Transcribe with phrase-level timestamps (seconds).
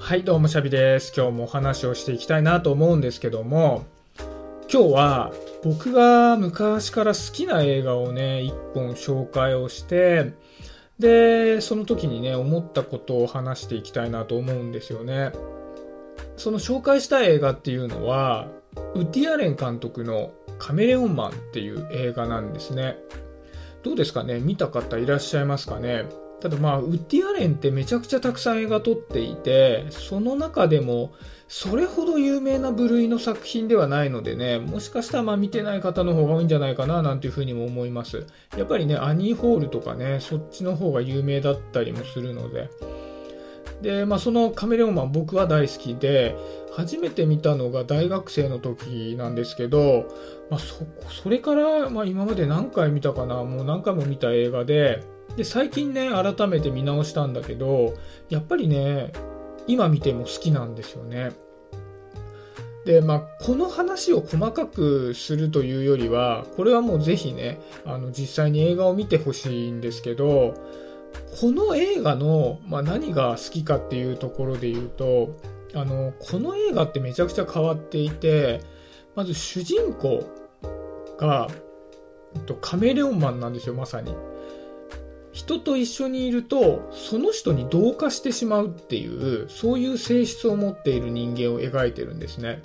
[0.00, 1.12] はい、どうも、シャビです。
[1.14, 3.84] 今日もお話をしていきたいなと思うんですけども、
[4.72, 5.32] 今日は
[5.62, 10.32] 僕が昔から好きな映画をね、一本紹介をして、
[10.98, 15.30] で、その時にね、思ったことを話していきたいなと思うんですよね。
[16.36, 18.48] その紹介した映画っていうのは、
[18.94, 22.96] ウッディ・アレン監督のカメレオンマンっていう映画なんですね。
[23.84, 24.40] どうですかね？
[24.40, 26.06] 見た方いらっしゃいますかね？
[26.40, 31.12] ただまあ、ウッディ・アレンってめちゃくちゃたくさん映画撮っていて、その中でも、
[31.48, 38.26] それほど有名な部類の作品ではないのでね、もしかしたらまあ見てない方の方が多いんじゃないかななんていうふうにも思います。
[38.56, 42.70] やっぱりね、アニーホールとかね、そっちの方が有名だったりもするので。
[43.82, 46.36] で、まあそのカメレオンマン僕は大好きで、
[46.72, 50.06] 初めて見たのが大学生の時なんですけど、
[50.50, 50.86] まあそ、
[51.22, 55.02] それから、まあ今まで何回見たかな、もう何回も見た映画で、
[55.36, 57.94] で、最近ね、改めて見直したんだけど、
[58.28, 59.12] やっぱりね、
[59.66, 61.32] 今見ても好きなんですよね。
[62.84, 70.54] で、まあ、この話を細かくするというよりは、これはもうぜひね、あの、実際に映画を見てほしいんですけど、
[71.40, 75.36] この映画の、まあ、何が好きかっていうところで言うと、
[75.74, 78.60] あの、この映画ってめちゃくちゃ変わっていて、
[79.14, 80.24] まず主人公
[81.18, 81.48] が、
[82.46, 84.14] とカメレオンマンなんですよ、まさに。
[85.32, 92.62] 人と一緒にいると、その人に同化してしまうっていう、そういう性質を持っている人間を描いてるんですね。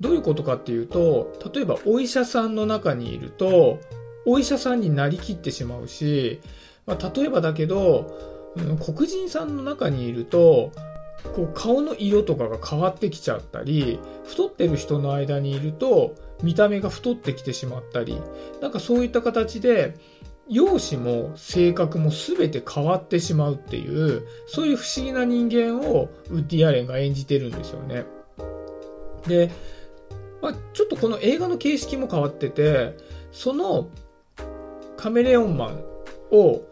[0.00, 3.78] どういうことかっていうと、例えばお医者さんの中にいると、
[4.24, 6.40] お医者さんになりきってしまうし、
[6.86, 8.06] まあ、例えばだけど、
[8.56, 10.72] うん黒人さんの中にいると、
[11.34, 18.20] こう顔の色とかが変わってきちゃったり、太ってる人の間にいると、見た目が太ってきてしまったり、
[18.60, 19.94] なんかそういった形で、
[20.48, 28.04] 容姿も性格も全て変わってしまうっていう、そういう不思議な人間をウッディ・アレンが演じてるんですよね。
[29.26, 29.50] で、
[30.40, 32.96] まあ、ちょっとこの映画の形式も変わってて、
[33.32, 33.88] その
[34.96, 35.84] カメレオンマン
[36.30, 36.62] を、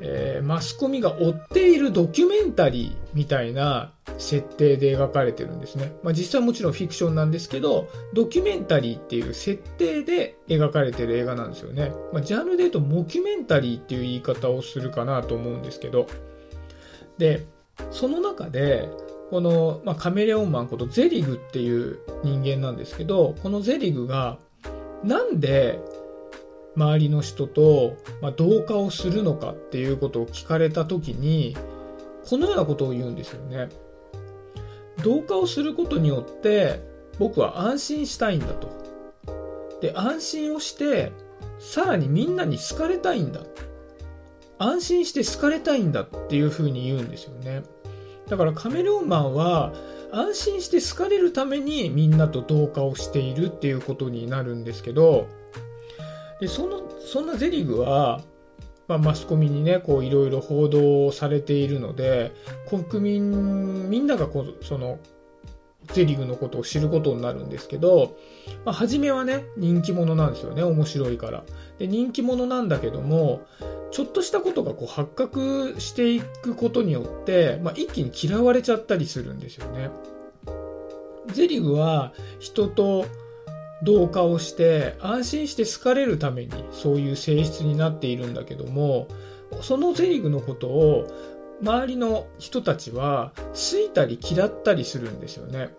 [0.00, 5.92] えーマスコミが追っているドキュメンタリーみたいな設定で描かれてるんですね。
[6.02, 11.92] まあ、実際もちろんフィクションなんですけど、ドキュメンタリーっていう設定で描かれてる映画なんですよね。
[12.12, 16.06] まあ、ジャンルで言うとモキュメンタリーっていう言い方をするかなと思うんですけど。
[17.18, 17.46] で、
[17.90, 18.88] その中で、
[19.30, 24.38] この、まあ、カメレオンマンことゼリグっていう人間なんですけど、このゼリグが
[25.02, 25.80] なんで
[26.76, 31.56] 周りの人と、まあ、同化をするのかっていうことを聞かれた時に
[32.28, 33.68] このようなことを言うんですよね。
[35.02, 36.80] 同化をすることによって
[37.18, 38.68] 僕は安心したいんだと。
[39.80, 41.12] で安心をして
[41.58, 43.40] さらにみんなに好かれたいんだ。
[44.58, 47.62] 安心して好かれたいんだっていうふうに言うんですよね。
[48.28, 49.72] だからカメレオンマンは
[50.10, 55.26] 安心して好かれるためにみんなと同化をしているっていうことになるんですけど
[56.44, 58.20] でそのそんなゼリグは、
[58.86, 62.32] まあ、マスコミにねいろいろ報道されているので
[62.68, 64.98] 国民みんながこうその
[65.94, 68.18] ゼリグのことを知ることになるんですけど、
[68.66, 71.44] まあ、初めはね人気者なんですよね面白いから。
[71.78, 73.46] で人気者なんだけども
[73.90, 79.88] ちょっとしたことがこう発覚していくことによって、まあ、一気に嫌われちゃったりするんですよね。
[81.28, 83.06] ゼリグは人と
[83.82, 89.08] 同化をして安心して好かれるためにそういう性質になっているんだけども
[89.62, 91.06] そのゼリグのことを
[91.62, 95.70] 周りの人たちは好いたり嫌ったりするんですよね。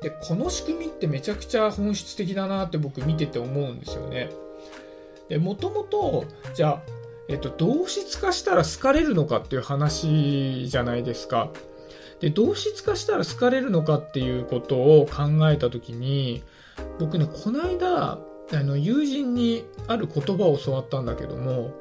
[0.00, 4.30] でこの仕組みってめちゃくちゃ本質的だなって僕見てて思うんですよね。
[5.28, 6.24] でもともと
[6.54, 6.82] じゃあ、
[7.28, 11.50] えっと、同質化したら好かれるのかっていう話じゃないですか。
[12.22, 16.44] で同質化したら好かれるのかっていうことを考えた時に
[17.00, 18.18] 僕ねこの間あ
[18.52, 21.74] の友人にある言葉を教わったんだけども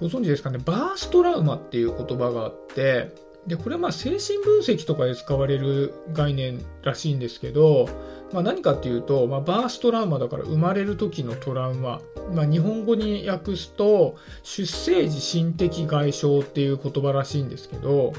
[0.00, 3.14] ご存知ですかねバーストラウマっていう言葉があって
[3.46, 7.86] でこれはまあ精神分析とかで使われる概念らしいんですけど、
[8.32, 12.00] まあ、何かっていうと、まあ、バーストラウマだから生まれる時のトラウマ、
[12.34, 18.14] まあ、日本語に訳すと出生時心的外傷っていう言葉らしいんですけど、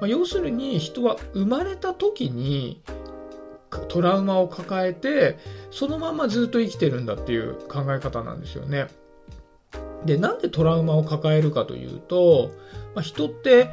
[0.00, 2.82] まあ、要するに人は生まれた時に
[3.88, 5.38] トラウマを抱えて
[5.70, 8.86] そのままずっと生きてるんだっていう考え方なんですよね。
[10.04, 12.50] でなんでトラウマを抱えるかというと、
[12.94, 13.68] まあ、人って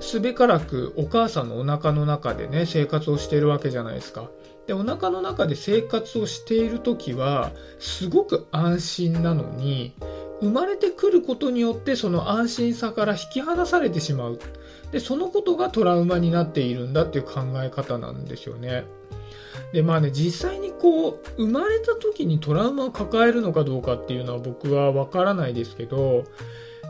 [0.00, 4.30] すべからくお母さんのお腹の中でね生活をしてるわけじゃないですか。
[4.66, 9.94] でお腹の中で生活をしている時はすごく安心なのに
[10.40, 14.38] 生まれてくることによってその安心さから引き離されてしまう。
[14.92, 18.84] で、そのことがトラウマになっているんだっていう考え方なんですよね。
[19.72, 26.24] で、まあね、実際にこう、生まれた時にトラウマを抱えるのかどうかっていうのは僕はわからないですけど、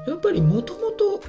[0.06, 1.22] やっぱりもともと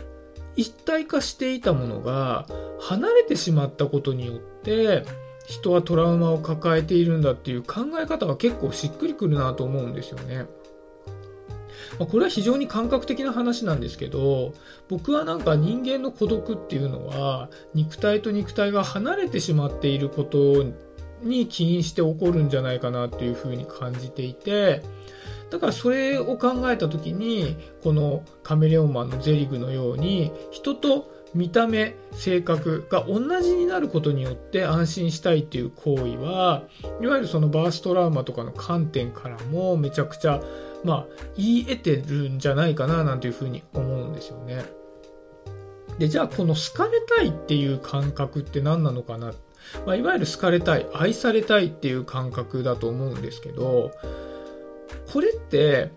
[0.56, 2.45] 一体化していたものが
[2.79, 5.03] 離れてしまったことによって
[5.45, 10.45] 人はトラウマを抱えているんだっていう考え方が結構しっくりくるなと思うんですよね。
[12.00, 14.53] まこれは非常に感覚的な話なんですけど
[14.88, 20.65] 僕はなんか人間の孤独っていうのは肉体と肉体が離れてしまっていること
[21.21, 24.81] に起因して起こるんじゃないかなっていうふうに感じていて
[25.50, 36.63] だからそれを考えた時にこのカメレオンマンのゼリグのように人と見た目性格が同じになることによって安心したいっていう行為は
[37.01, 40.41] いわゆるそのバーストラウマとかの観点からもめちゃくちゃ
[40.83, 41.05] まあ
[41.35, 44.63] 言い得てるんじゃないかななんていうふうに思うんですよね。
[45.99, 49.33] でじゃあこの好かれたいっていう感覚って何なのかな、
[49.85, 53.91] まあ、いわゆる好かれたい愛されたいっていう感覚だと思うんですけど
[55.11, 55.91] これって、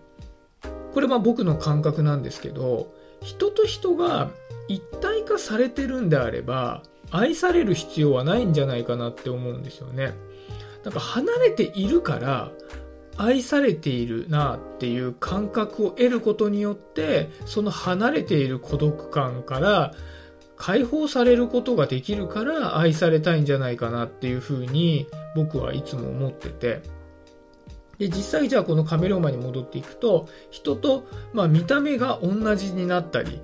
[0.93, 4.31] これは僕の感覚なんですけど、人と人が
[4.67, 10.13] 一体化されてるんであれば、愛される必要はないんじゃないかなって思うんですよね。
[10.83, 12.51] なんか離れているから、
[13.17, 19.93] 愛されているなっていう感覚を得ることによって、その離れている孤独感から
[20.55, 26.98] 解放されることができるから愛されたいんじゃないかなっていうふうに僕はいつも思ってて。
[27.99, 31.03] で、実際じゃあこのカメレオンマンに戻っていくと、人と、
[31.33, 33.41] まあ、見た目が同じになったり、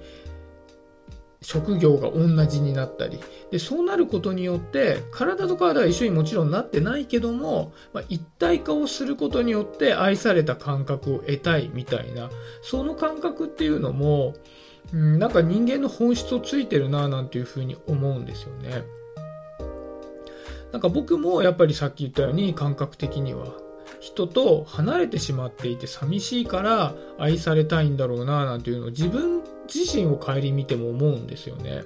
[1.41, 3.19] 職業が同じになったり、
[3.51, 12.31] で、そうなることによって、体と体は一緒にもちろんなってないけども、まあ、一体化をすることによって愛された感覚を得たいみたいな、
[12.63, 14.33] その感覚っていうのも、
[14.93, 18.83] うん、なんか人間の本質をついてるななんていうふうに思うんですよね。
[20.71, 23.64] なんか僕もやっぱりさっき言ったように感覚的には
[23.99, 29.41] 人と離れてしまっていて寂しいから愛されたいんだろうななんていうのを自分
[29.73, 31.83] 自身を顧みても思うんですよね。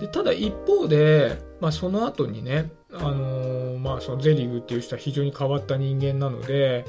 [0.00, 6.84] でただ一方で、まあ、その後にね、あのー、まあ、そのゼリグっていう人は非常に変わった人間なので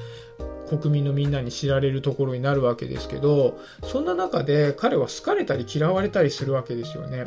[0.67, 7.25] 国民のみんなに知られるところになるわけですけどそんな中で彼は好かれたり嫌われたりするわけですよね。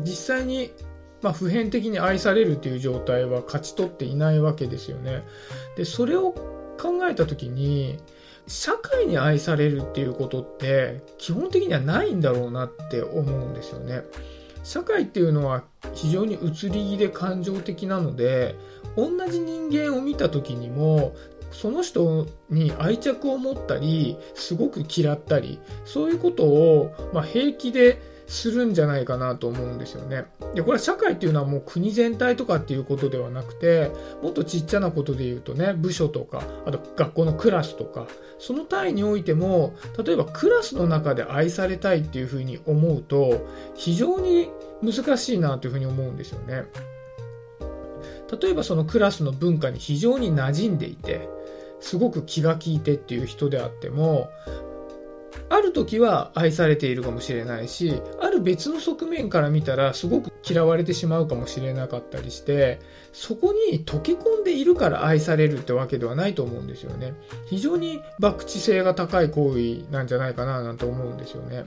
[0.00, 0.72] 実際に
[1.22, 5.24] まあ、普遍的に愛されるという状態は勝ち取っていないわけですよね。
[5.76, 6.32] で、それを
[6.78, 7.98] 考えた時に、
[8.46, 14.04] 社会に愛されるっていうことって基本的にはないんだろうなって思うんですよね。
[14.64, 18.54] 社会っていうのは非常に移り気で感情的なので、
[18.96, 21.14] 同じ人間を見た時にも、
[21.50, 30.26] その人に愛着を持ったり、すごく嫌ったり、そういうことを、まあ、平気でするんじゃないかなと思うんですよね。
[30.54, 33.90] で、これは社会っていうのはもう国全体とかっていうことではなくて、
[34.22, 38.06] もっとちっちゃなことで言うとね、部署とか、あと学校のクラスとか、
[38.38, 44.50] その単位においても、例えばクラスの中で愛されたいっていうふうに思うと、非常に
[44.82, 46.66] 難しいなというふうに思うんですよね。
[48.40, 51.28] 例えばそのクラスの文化に非常に馴染んでいて、
[51.80, 54.28] すごく気が利いてっていう人であっても、
[55.50, 62.80] ある時は愛されているかもしれないし、ある別の側面から見たらすごく嫌われてしまうかもしれなかったりして、
[63.12, 67.14] そこに溶け込んでいるから愛されるってわけではないと思うんですよね。
[67.46, 71.64] 非常に博打性が高い行為なんじゃないかななんて思うんですよね。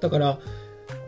[0.00, 0.38] だから、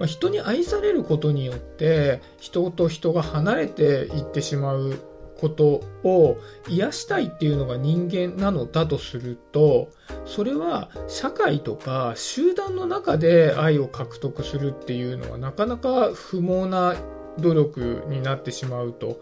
[0.06, 3.82] 人に愛されることによって人と人が離れて
[4.14, 4.98] いってしまう
[5.40, 6.38] ことを
[6.68, 9.90] 癒したいっていうのが人間なのだとすると、
[10.24, 16.94] それは社会とか集団の中で愛を獲得するっていうのはなかなか不毛な
[17.38, 19.20] 努力になってしまうと。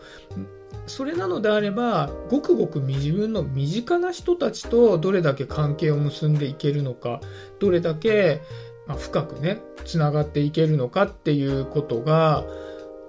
[0.87, 7.21] それなのであれば、ごくごく自分の身近な人たちとどれだけ関係を結んでいけるのか、
[7.59, 8.43] どれだけ
[8.99, 12.45] 深くね、つながっていけるのかっていうことが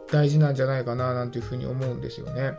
[0.10, 2.54] 大事なんじゃないかななんていうふうに思うんですよね。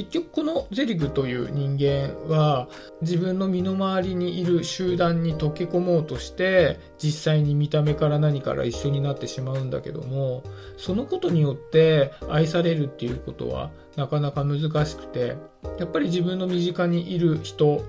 [0.00, 2.68] 結局このゼリグという人間は
[3.02, 10.42] 自分の身の回りにいる集団に溶け込もうとして実際に見た目から何から一緒になってしまうんだけども
[10.78, 15.36] そのことによって愛されるっていうことはなかなか難しくて
[15.78, 17.84] やっぱり自分の身近にいる人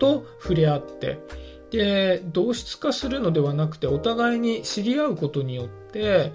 [0.00, 1.20] と触れ合って
[1.70, 6.32] で同質化するのではなくてお互いに知り合うことによって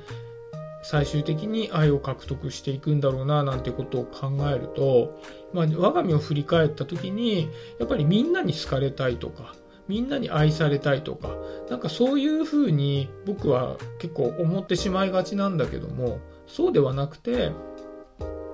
[0.83, 5.19] 最終的に愛を獲得していくんだろうななんてことを考えると、
[5.53, 7.49] まあ、我が身を振り返った時に
[7.79, 9.55] やっぱりみんなに好かれたいとか
[9.87, 11.29] みんなに愛されたいとか
[11.69, 17.51] なんかそういうふうに僕は結構思ってしまいがちなんだけどもそうではなくて、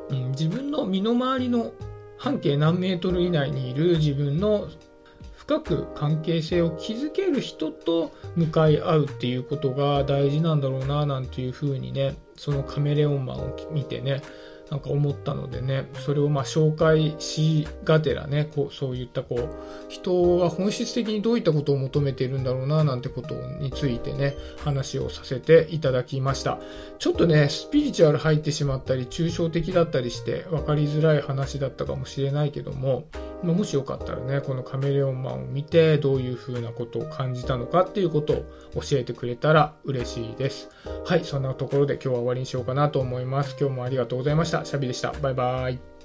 [0.09, 1.71] うん、自分の身の回りの
[2.17, 4.67] 半径何メートル以内にいる自分の
[5.49, 14.21] 深く関係性を築ける人と向かい合うっていうことが大事なんだろうななんていうふうにねそのカメレオンマンを見てね
[14.69, 19.49] なんか思ったのでね、それをまあ紹介しがてらね、こう、そういったこう、
[19.87, 26.59] 人は本質的にどういったことを求めているんだろうな、なんてことについてね、話をさせていただきました。
[26.99, 33.07] ちょっとね、スピリチュアル入ってしまったり、抽象的だったりして、分かりづらい話だったかもしれないけども、
[33.43, 40.69] ま、もしよかったらね、このカメレオンマンを見て、どういう風なことを感じたのかっていうことを教えてくれたら嬉しいです。
[41.05, 43.55] はい、そんなところで今日は終わりにしようかなと思います。
[43.59, 44.65] 今日もありがとうございました。
[44.65, 45.11] シャビでした。
[45.21, 45.98] バイバーイ。